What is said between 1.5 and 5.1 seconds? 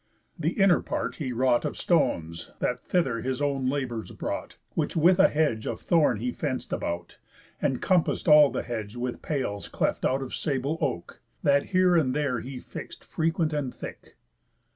Of stones, that thither his own labours brought, Which